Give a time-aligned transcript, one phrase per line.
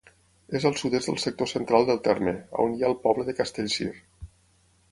[0.59, 2.33] És al sud-est del sector central del terme,
[2.65, 3.91] on hi ha el poble de Castellcir.